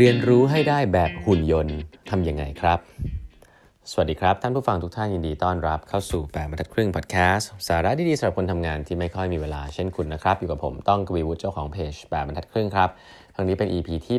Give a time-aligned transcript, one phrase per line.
[0.00, 1.78] เรียนรู้ให้ได้แบบหุ่นยนต์
[2.10, 2.78] ทำยังไงครับ
[3.90, 12.90] สวัสดีครับ ท่านผู้ฟังทุกท่านยินดีต้อนรับเข้าสู่แปดบรรทัดครึ่งพอดแคสต์สาระดีๆสำหรับคนทำงานที่ไม่ค่อยมีเวลาเช่นคุณนะครับ อยู่กับผมต้องกวีวุฒิเจ้าของเพจแบรรทัดครึ่งครับ
[13.34, 14.18] ครั้งนี้เป็น EP ที่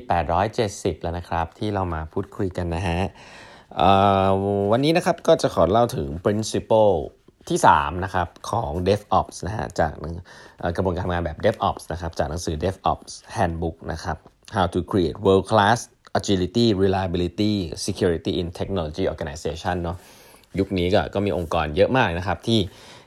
[0.52, 3.00] 870 แล้วนะครับ ที่เรามาพูดคุยกันนะฮะ
[4.72, 6.96] วันนี้นะครับก็จะขอเล่าถึง principle
[7.50, 9.92] ที่ 3 นะครับ ของ DevOps นะฮะจาก
[10.76, 14.20] กระบวนการทำงานแบบ DevOps นะครับ จากหนังสือ DevOps Handbook นะครับ
[14.54, 19.98] How to create world class agility reliability security in technology organization เนาะ
[20.60, 22.60] ยุคนี้ก็ก็มีองค์กรเยอะมากนะครับ ที่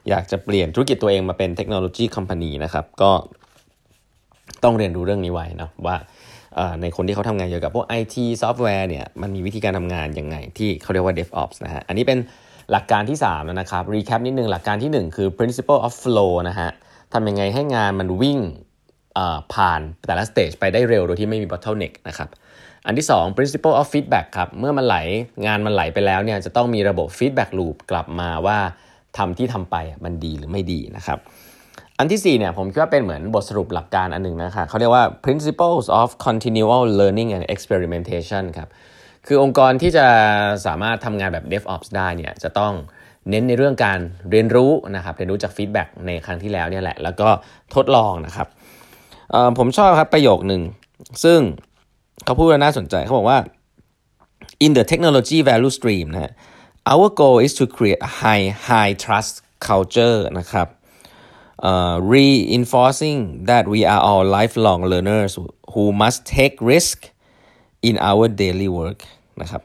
[0.09, 3.13] อยากจะเปลี่ยนธุรกิจตัวเองมาเป็น technology company นะครับ ก็
[4.65, 5.97] ต้องเรียนรู้เรื่องนี้ไว้นะว่า
[6.83, 12.19] ในคนที่เขาทำงานเกี่ยวกับพวก IT ซอฟต์แวร์เนี่ยมันมีวิธีการทำงานยังไง ที่เขาเรียกว่า DevOps นะฮะอันนี้เป็น
[12.71, 16.71] หลักการที่3แล้วนะครับ recap นิดนึงหลักการที่ 1 คือ principle of flow นะฮะ
[17.13, 18.39] ทำยังไงให้งานมันวิ่ง
[19.55, 22.29] ผ่านแต่ละสเตจไปได้เร็วโดยที่ไม่มี bottleneck นะครับ
[22.87, 24.97] อันที่ 2 principle of feedback ครับเมื่อมันไหล
[25.47, 28.59] งานมันไหลไปแล้วเนี่ยจะต้องมีระบบ feedback loop กลับมาว่า
[29.19, 31.19] ทำที่ทำไปมันดีหรือไม่ดีนะครับ
[31.99, 38.69] อันที่4เนี่ยผมคิดว่าเป็นเหมือนบทสรุปหลักการอันหนึ่งนะคะเขาเรียกว่า principles of continual learning and experimentation ครับ
[39.27, 40.07] คือองค์กรที่จะ
[40.67, 42.73] สามารถทำงานแบบ DevOps ได้เนี่ยจะต้อง
[43.31, 43.99] เน้นในเรื่องการ
[44.31, 47.29] เรียนรู้นะครับเรียนรู้จาก feedback ในครั้งที่แล้วเนี่ยแหละ แล้วก็
[47.75, 48.49] ทดลองนะครับ
[49.59, 50.63] ผมชอบครับประโยคหนึ่ง
[51.25, 51.41] ซึ่ง
[52.25, 53.39] เขาพูดว่าน่าสนใจเขาบอกว่า
[54.65, 56.35] in the technology value stream นะ
[56.93, 59.35] our goal is to create a high high trust
[59.69, 60.69] culture นะครับ
[61.69, 63.19] uh, reinforcing
[63.51, 65.33] that we are all lifelong learners
[65.73, 66.99] who must take risk
[67.89, 69.01] in our daily work
[69.41, 69.63] นะครับ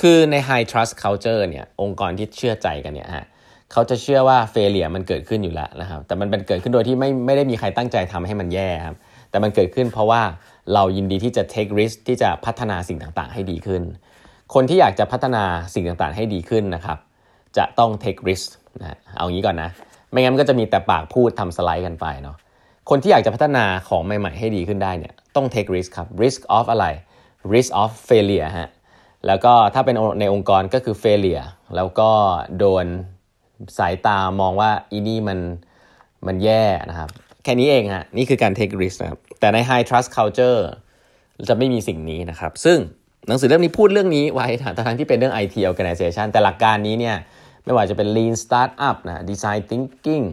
[0.00, 3.26] คือใน high trust culture เนี่ย องค์กรที่เชื่อใจกันเนี่ยฮะ
[3.72, 8.96] เขาจะเชื่อว่าเฟลเลียมันเกิดขึ้นอยู่แล้วนะครับ แต่มันเป็นเกิดขึ้นโดยที่ไม่ไม่ได้มีใครตั้งใจทำให้มันแย่ครับ
[9.30, 10.22] แต่มันเกิดขึ้นเพราะว่า
[10.74, 13.82] เรายินดีที่จะ take risk ที่จะพัฒนาสิ่งต่างๆ ให้ดีขึ้น
[14.54, 15.44] คนที่อยากจะพัฒนา
[15.74, 16.98] สิ่งต่างๆ ให้ดีขึ้นนะครับ
[17.56, 18.48] จะต้อง take risk
[18.80, 19.70] นะเอางี้ก่อนนะ
[20.10, 22.36] ไม่งั้นก็จะมีแต่ปากพูดทำสไลด์กันไปเนาะ
[22.90, 26.86] คนที่อยากจะพัฒนาของใหม่ ๆ ให้ดีขึ้นได้เนี่ยต้อง take risk ครับ risk of อะไร
[27.54, 28.70] risk of failure ฮะ
[29.26, 32.10] แล้วก็ถ้าเป็นในองค์กรก็คือ failure แล้วก็
[32.58, 32.86] โดน
[33.78, 35.38] สายตามองว่าอีนี่มัน
[36.26, 37.10] มันแย่นะครับ
[37.42, 40.60] แค่นี้เองฮะนี่คือการ take risk นะครับ แต่ใน high trust culture
[41.48, 42.78] จะไม่มีสิ่งนี้นะครับ ซึ่ง
[43.28, 44.46] หนังสือเล่มนี้พูดเรื่องนี้ไว้
[44.86, 47.16] ทั้งที่เป็นเรื่อง IT organization แต่หลักการนี้เนี่ย
[47.64, 50.24] ไม่ว่าจะเป็น lean startup นะ design thinking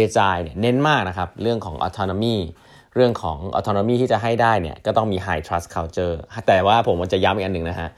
[0.00, 2.36] agile เนี่ยเน้นมากนะครับ เรื่องของ autonomy
[2.94, 6.14] เรื่องของ autonomy ที่จะให้ได้เนี่ยก็ต้องมี high trust culture
[6.46, 7.88] แต่ว่าผมจะย้ำอีกอันหนึ่งนะฮะ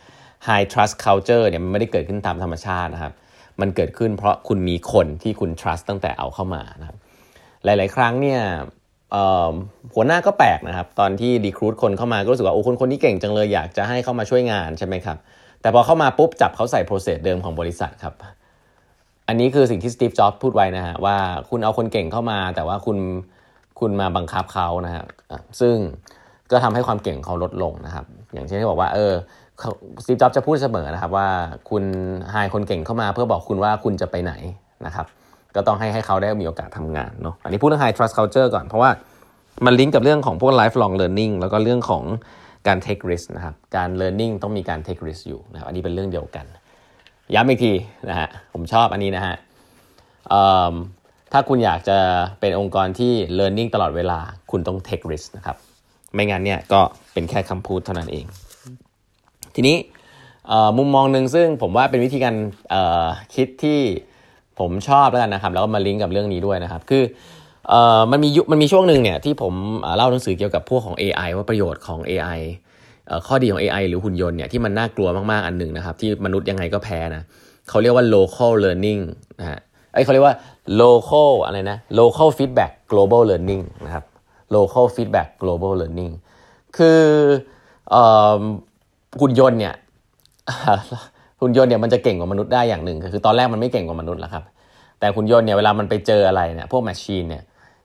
[0.49, 3.13] high trust culture เนี่ยมันไม่ได้เกิดขึ้นตามธรรมชาตินะครับ
[3.61, 6.97] มันเกิดขึ้นเพราะคุณมีคนที่คุณ trust ตั้งแต่เอาเข้ามานะครับ
[7.65, 8.41] หลาย ๆ ครั้งเนี่ย
[9.95, 15.19] หัวหน้าก็แปลกนะครับ ตอนที่ดีครูดคนเข้ามาก็รู้สึกว่าโอ้คนคนนี้เก่งจังเลยอยากจะให้เข้ามาช่วยงานใช่ไหมครับ
[15.61, 18.15] แต่พอเข้ามาปุ๊บจับเขาใส่โปรเซสเดิมของบริษัทครับ
[19.29, 21.17] อันนี้คือสิ่งที่สตีฟจ็อบส์พูดไว้นะฮะว่า
[21.51, 22.99] คุณเอาคนเก่งเข้ามา แต่ว่าคุณ
[23.81, 25.05] คุณมาบังคับเขานะฮะ
[25.61, 25.77] ซึ่ง
[26.51, 29.13] ก็ทำให้ความเก่งเขาลดลงนะครับ อย่างเช่นที่บอกว่าเออ
[30.03, 31.29] สตีจ็อบจะพูดเสมอนะครับว่า
[31.71, 31.85] คุณ
[32.35, 34.33] หายคนเก่งเข้ามาเพื่อบอกคุณว่าคุณจะไปไหน
[34.87, 35.07] นะครับ
[35.57, 38.91] ก็ต้องให้ให้เขาได้มีโอกาสทำงานเนาะอันนี้พูดเรื่อง high trust culture ก่อน เพราะว่า
[39.67, 42.03] มันลิงก์กับเรื่องของพวก lifelong learning แล้วก็เรื่องของ
[42.67, 46.47] การ take risk นะครับการ learning ต้องมีการ take risk อยู่นะครับอันนี้เป็นเรื่องเดียวกัน
[47.35, 47.73] ย้ำอีกที
[48.09, 49.35] นะฮะผมชอบอันนี้นะฮะ
[51.33, 51.99] ถ้าคุณอยากจะ
[52.41, 54.19] เป็นองค์กรที่ learning ตลอดเวลา
[54.51, 55.57] คุณต้อง take risk นะครับ
[56.15, 56.81] ไม่งั้นเนี่ยก็
[57.13, 58.27] เป็นแค่คำพูดเท่านั้นเอง
[59.55, 59.77] ทีนี้
[60.79, 62.35] มุมมองหนึ่งซึ่งผมว่าเป็นวิธีการ
[63.35, 63.81] คิดที่
[64.59, 67.05] ผมชอบแล้วกันนะครับ แล้วก็มาลิงก์กับเรื่องนี้ด้วยนะครับ คือ
[68.11, 69.55] มันมีมันมีช่วงหนึ่งเนี่ยที่ผม
[69.97, 72.41] เล่าหนังสือเกี่ยวกับพวกของ AI ว่าประโยชน์ของ AI
[73.27, 77.23] ข้อดีของ AI หรือหุ่นยนต์เนี่ยที่มันน่ากลัวมากๆอันหนึ่งนะครับ ที่มนุษย์ยังไงก็แพ้นะ
[77.69, 79.03] เขาเรียกว่า local learning
[79.41, 79.59] นะฮะ
[79.95, 80.37] ไอ้เขาเรียกว่า
[80.83, 84.05] local อะไรนะ local feedback global learning นะครับ
[84.57, 86.13] local feedback global learning
[86.77, 87.01] คือ
[89.21, 89.75] หุ่นยนต์เนี่ย
[91.41, 94.45] หุ่นยนต์เนี่ยมันจะเก่งกว่ามนุษย์ได้อย่างหนึ่งคือตอนแรกมันไม่เก่งกว่ามนุษย์หรอกครับ
[95.01, 97.43] แต่หุ่นยนต์เนี่ยเวลามันไปเจออะไรเนี่ยพวกแมชชีนเนี่ย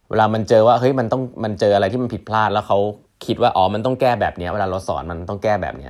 [0.09, 2.77] เวลามันเจอว่าเฮ้ยมันต้องมันเจออะไรที่มันผิดพลาดแล้วเขา
[3.25, 5.89] คิดว่าอ๋อมันต้องแก้แบบนี้เวลาเราสอนมันต้องแก้แบบนี้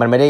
[0.00, 0.28] มันไม่ได้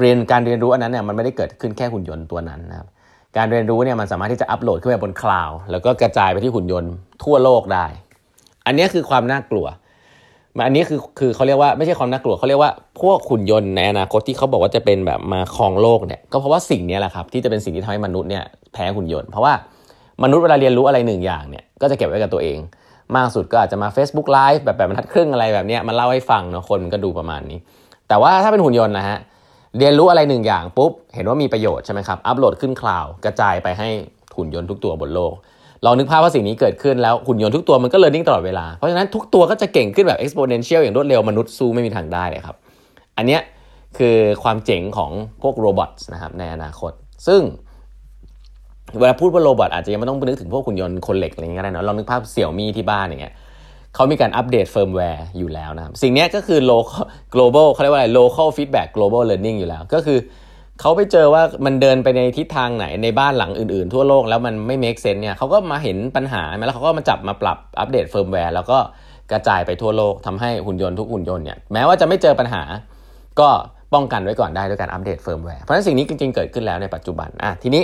[0.00, 2.88] เรียนการเรียนรู้อันนั้นเนี่ยมันไม่ได้เกิดขึ้นแค่หุ่นยนต์ตัวนั้นนะครับ
[3.36, 6.92] การเรียนรู้เนี่ยมันสามารถที่จะอัปโหลดขึ้นไปบนคลาวด์แล้วก็กระจายไปที่หุ่นยนต์
[7.24, 7.86] ทั่วโลกได้
[8.66, 9.66] อันนี้คือความน่ากลัว
[10.64, 12.70] อันนี้คือคือเขาเรียกว่าไม่ใช่ความน่ากลัวเขาเรียกว่า
[13.00, 19.52] พวกขุนยนต์ในอนาคตที่เขาบอกว่าจะเป็นแบบมาครองโลกเนี่ยก็เพราะว่าสิ่งนี้แหละครับที่จะเป็นสิ่งที่ทำให้มนุษย์เนี่ยแพ้ขุนยนต์เพราะว่า
[20.22, 22.58] มนุษย์เวลาเรียนรู้อะไรหนึ่งอย่างเนี่ยก็จะเก็บไว้กับตัวเอง
[23.16, 27.58] มากสุดก็อาจจะมา Facebook Live แบบแบบบรรทัดครึ่งอะไรแบบนี้มาเล่าให้ฟังเนาะคนก็ดูประมาณนี้
[28.08, 29.18] แต่ว่าถ้าเป็นหุ่นยนต์นะฮะ
[29.78, 33.88] เรียนรู้อะไรหนึ่งอย่างปุ๊บเห็นว่ามีประโยชน์ใช่ไหมครับอัปโหลดขึ้นคลาวด์กระจายไปให้
[34.36, 35.34] หุ่นยนต์ทุกตัวบนโลก
[35.84, 42.56] ลองนึกภาพว่าสิ่งนี้เกิดขึ้นแล้วหุ่นยนต์ทุกตัวมันก็เรียนรู้ตลอดเวลา เพราะฉะนั้นทุกตัวก็จะเก่งขึ้นแบบ exponential อย่างรวดเร็วมนุษย์สู้ไม่มีทางได้เลยครับ
[43.16, 43.40] อันเนี้ย
[43.98, 45.10] คือความเจ๋งของ
[45.42, 46.92] พวกโรบอทนะครับในอนาคต
[47.26, 47.40] ซึ่ง
[48.98, 53.34] เวลาพูดว่า robot อาจจะยังไม่ต้องนึกถึงพวกหุ่นยนต์คนเหล็กอะไรเงี้ยก็ได้นะลองนึกภาพเสี่ยวมี่ที่บ้านอย่างเงี้ย
[53.94, 60.18] เขามีการอัปเดตเฟิร์มแวร์อยู่แล้วนะครับสิ่งนี้ก็คือ local global เขาเรียกว่าอะไร local feedback global learning อยู่แล้ว ก็คือ
[60.80, 68.78] เขาไปเจอว่ามันเดินไปในทิศทางไหนในบ้านหลังอื่นๆ ทั่วโลกแล้วมันไม่ make sense เนี่ยเขาก็มาเห็นปัญหาไหมแล้วเขาก็มาจับมาปรับอัปเดตเฟิร์มแวร์แล้วก็
[69.32, 72.62] กระจายไปทั่วโลกทำให้หุ่นยนต์ทุกหุ่นยนต์เนี่ยแม้ว่าจะไม่เจอปัญหา
[73.40, 73.48] ก็
[73.94, 77.82] ป้องกันไว้ก่อนได้ด้วยการอัปเดตเฟิร์มแวร์เพราะฉะนั้นสิ่งนี้จริงๆเกิดขึ้นแล้วในปัจจุบันอะทีนี้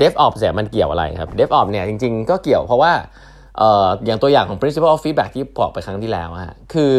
[0.00, 2.92] DevOps เนี่ยมันเกี่ยวอะไรครับ DevOps เนี่ยจริงๆก็เกี่ยวเพราะว่า
[3.58, 6.94] เอ่ออย่างตัวอย่างของ principle of feedback ที่บอกไปครั้งที่แล้วฮะคือ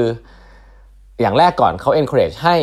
[1.21, 2.55] อย่างแรกก่อนเขา encourage ให้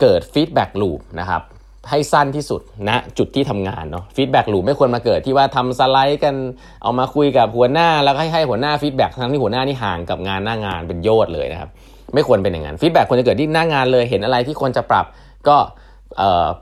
[0.00, 1.42] เกิด feedback loop นะครับ
[1.90, 6.34] ให้สั้นที่สุดณนะจุดที่ทำงานเนาะ feedback loop ไม่ควรมาเกิดที่ว่าทำสไลด์กัน
[6.82, 11.70] เอามาคุยกับหัวหน้าแล้วให้ให้หัวหน้า feedback ทั้งที่หัวหน้านี่ห่างกับงานหน้างานเป็นโยชน์เลยนะครับ
[12.14, 15.06] ไม่ควรเป็นอย่างนั้น feedback ควรจะเกิดที่หน้างานเลยเห็นอะไรที่ควรจะปรับ
[15.48, 15.56] ก็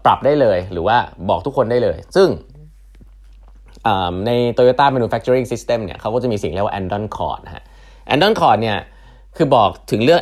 [0.05, 0.96] ปรับได้เลย หรือว่า
[1.28, 2.28] บอกทุกคนได้เลย ซึ่ง
[4.26, 7.64] ใน Toyota Manufacturing System เนี่ยเขาก็จะมีสิ่งเรียกว่า Andon Cord นะฮะ
[8.14, 8.78] Andon Cord เนี่ย
[9.43, 10.21] คือบอกถึงเรื่อง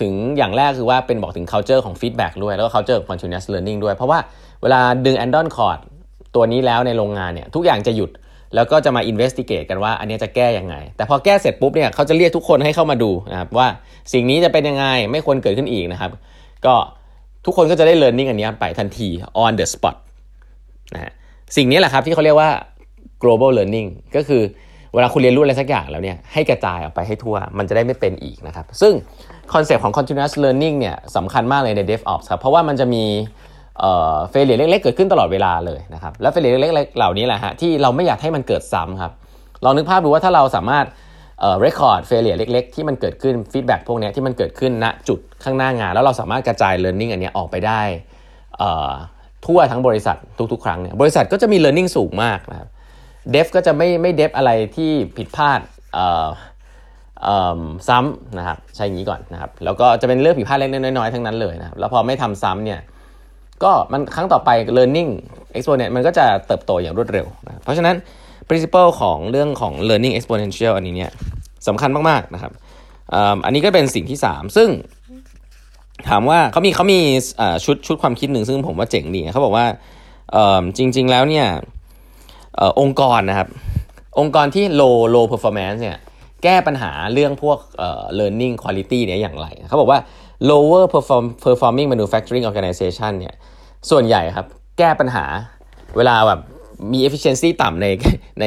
[0.00, 4.18] ถึงอย่างแรกคือว่าเป็นบอกถึง culture ของ feedback ด้วย แล้วก็ culture ของ continuous learning ด้วย เพราะว่า
[4.62, 5.78] เวลาดึง Andon Cord
[6.34, 8.10] ตัวนี้แล้วในโรงงานเนี่ยทุกอย่างจะหยุด
[8.54, 13.68] แล้วก็จะมา investigate กันว่าอันนี้จะแก้ยังไง แต่พอแก้เสร็จปุ๊บเนี่ยเขาจะเรียกทุกคนให้เข้ามาดูนะครับว่า
[14.12, 16.10] สิ่งนี้จะเป็นยังไงไม่ควรเกิดขึ้นอีกนะครับ
[16.66, 16.74] ก็
[17.44, 19.08] ทุกคนก็จะได้ learning อันนี้ไปทันที
[19.44, 19.96] on the spot
[20.94, 21.12] นะฮะ
[21.56, 22.50] สิ่งนี้แหละครับที่เขาเรียกว่า
[23.22, 24.42] global learning ก็คือ
[24.94, 28.92] เวลาคุณเรียนรู้อะไรสักอย่างแล้วเนี่ยให้กระจายออกไปให้ทั่ว มันจะได้ไม่เป็นอีกนะครับ ซึ่ง
[29.52, 33.04] คอนเซปต์ของ continuous learning เนี่ยสำคัญมากเลยใน DevOps ครับ เพราะว่ามันจะมี
[33.78, 39.12] เฟลเลียเล็กๆ เกิดขึ้นตลอดเวลาเลยนะครับ แล้วเฟลเลียเล็กๆ เหล่านี้แหละฮะที่เราไม่อยากให้มันเกิดซ้ำครับ
[39.64, 40.86] ลองนึกภาพดูว่าถ้าเราสามารถ
[41.40, 47.80] เอ่อ record เฟลเลียเล็ก ๆ ที่มันเกิดขึ้น feedback พวกนี้ที่มันเกิดขึ้นณจุดข้างหน้างาน แล้วเราสามารถกระจาย learning อันนี้ออกไปได้
[49.46, 50.16] ทั่วทั้งบริษัท
[50.52, 52.68] ทุกๆ ครั้งเนี่ยบริษัทก็จะมี learning สูงมากนะครับ
[53.30, 55.60] เดฟก็จะไม่ไม่เดฟอะไรที่ผิดพลาด
[57.88, 62.80] ซ้ำนะครับใช้อย่างนี้ก่อนนะครับแล้วก็จะเป็นเรื่องผิดพลาดเล็กน้อยๆทั้งนั้นเลยนะครับแล้วพอไม่ทำซ้ำเนี่ย
[63.62, 65.10] ก็มันครั้งต่อไป learning
[65.56, 67.96] exponent มันก็จะเติบโตอย่างรวดเร็วนะเพราะฉะนั้น
[68.48, 71.10] principle ของเรื่องของ learning exponential อันนี้เนี่ย
[71.68, 72.52] สำคัญมากๆนะครับ
[73.44, 74.68] อันนี้ก็เป็นสิ่งที่ 3 ซึ่ง
[76.08, 77.00] ถามว่าเขามีเขามี
[77.64, 79.66] ชุดชุดความคิดหนึ่งซึ่งผมว่าเจ๋งดีเขาบอกว่า
[80.76, 81.46] จริง ๆ แล้วเนี่ย
[82.80, 83.48] องค์กรนะครับ
[84.18, 85.98] องค์กรที่ low low performance เนี่ย
[86.42, 87.58] แก้ปัญหาเรื่องพวก
[88.18, 90.00] learning quality เนี่ยอย่างไรเขาบอกว่า
[90.50, 93.34] lower perform performing manufacturing organization เนี่ย
[93.90, 94.46] ส่วนใหญ่ครับ
[94.78, 95.24] แก้ปัญหา
[95.96, 96.40] เวลาแบบ
[96.92, 97.86] มี efficiency ต่ำใน
[98.40, 98.44] ใน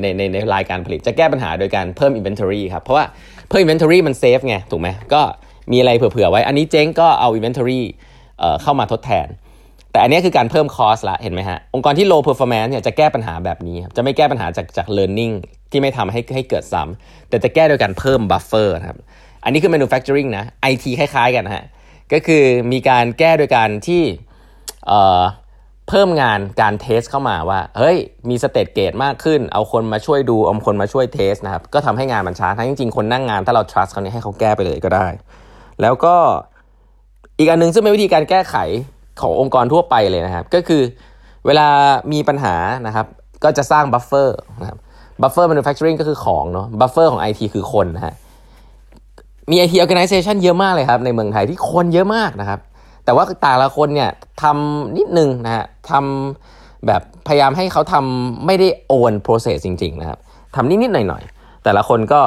[0.00, 3.04] ในในในรายการผลิต จะแก้ปัญหาโดยการเพิ่ม inventory ครับ เพราะว่า
[3.48, 5.22] เพิ่ม inventory มัน safe ไง ถูกไหมก็
[5.72, 7.80] มีอะไรเผื่อๆไว้ อันนี้เจ๊งก็เอา inventory
[8.62, 9.26] เข้ามาทดแทน
[9.94, 15.34] แต่อันนี้คือการเพิ่มคอสละเห็นไหมฮะ องค์กรที่ low performance เนี่ยจะแก้ปัญหาแบบนี้ จะไม่แก้ปัญหาจากจาก learning
[15.70, 18.98] ที่ไม่ทำให้ให้เกิดซ้ำแต่จะแก้โดยการเพิ่ม buffer นะครับ
[19.44, 21.64] อันนี้คือ manufacturing นะ IT คล้ายๆกันฮะ
[22.12, 24.02] ก็คือมีการแก้โดยการที่
[24.86, 27.96] เพิ่มงานการ test เข้ามาว่า เฮ้ย
[28.28, 35.06] มี stage gate มากขึ้น เอาคนมาช่วยดู เอาคนมาช่วย test นะครับ ก็ทำให้งานมันช้า ทั้งจริงๆ คนนั่งงานถ้าเรา trust เขาเนี่ยให้เขาแก้ไปเลยก็ได้
[35.80, 36.16] แล้วก็
[37.38, 38.56] อีกอันนึงซึ่งเป็นวิธีการแก้ไข
[39.20, 40.82] ขององค์กรทั่วไปเลยนะครับ ก็คือ
[41.46, 41.66] เวลา
[42.12, 42.54] มีปัญหา
[42.86, 43.06] นะครับ
[43.44, 44.78] ก็จะสร้าง buffer นะครับ
[45.22, 48.14] buffer manufacturing ก็คือของเนาะ buffer ของ IT คือคนนะฮะ
[49.50, 52.60] มี IT organization เยอะมากเลยครับ ในเมืองไทยที่คนเยอะมากนะครับ
[53.04, 54.10] แต่ว่าแต่ละคนเนี่ย
[54.42, 60.18] ทำนิดนึงนะฮะทำแบบพยายามให้เขาทำไม่ได้ own process จริง ๆ นะครับ
[60.56, 62.20] ทำนิดๆหน่อยๆ แต่ละคนก็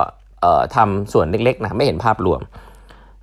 [0.75, 2.41] ทำส่วนเล็กๆนะไม่เห็นภาพรวม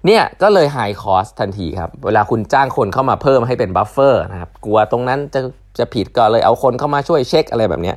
[0.06, 5.40] เนี่ยก็เลย high cost ทันทีครับ เวลาคุณจ้างคนเข้ามาเพิ่มให้เป็น buffer นะครับ กลัวตรงนั้นจะ
[5.78, 7.92] จะผิดก็เลยเอาคนเข้ามาช่วยเช็คอะไรแบบนี้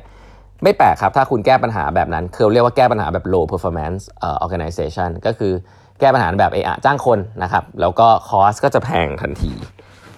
[0.62, 4.02] ไม่แปลกครับ ถ้าคุณแก้ปัญหาแบบนั้น คือเรียกว่าแก้ปัญหาแบบ low performance
[4.44, 5.52] organization ก็คือ
[6.00, 9.52] แก้ปัญหาแบบเออจ้างคนนะครับ แล้วก็คอสก็จะแพงทันที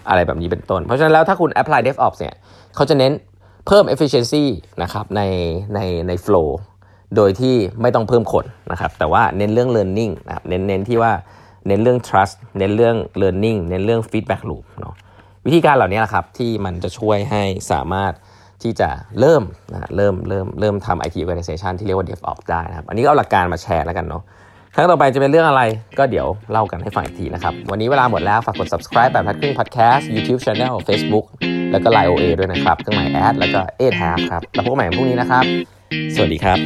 [0.09, 2.35] อะไรแบบนี้เป็นต้น เพราะฉะนั้นแล้วถ้าคุณ apply DevOps เนี่ย
[2.75, 3.13] เขาจะเน้น
[3.67, 4.45] เพิ่ม efficiency
[4.83, 5.23] นะครับใน
[5.75, 6.49] ในใน flow
[7.17, 11.13] โดยที่ไม่ต้องเพิ่มคนนะครับ แต่ว่าเน้นเรื่อง learning นะครับ เน้นเน้นที่ว่า
[11.67, 14.95] เน้นเรื่อง trust เน้นเรื่อง learning เน้นเรื่อง feedback loop เนาะ
[15.47, 18.13] วิธีการเหล่านี้แหละครับที่มันจะช่วยให้สามารถ
[18.63, 18.89] ที่จะ
[19.21, 24.23] เริ่มนะเริ่มเริ่มเริ่มทำ IT organization ที่เรียกว่า DevOps ได้นะครับ อันนี้ก็เอาหลักการมาแชร์แล้วกันเนาะ
[24.75, 25.63] ครั้งต่อไปจะเป็นเรื่องอะไร
[25.99, 31.27] ก็เดี๋ยวเล่ากันให้ฟังอีกทีนะครับ วันนี้เวลาหมดแล้ว ฝากกด subscribe แบบพัดครึ่ง podcast YouTube channel Facebook
[31.73, 35.45] แล้วก็ Line OA ด้วยนะครับเครื่องหมายแอดแล้วก็8 half ครับ แล้วพบกันใหม่พรุ่งนี้นะครับ
[36.15, 36.59] สวัสดีครับ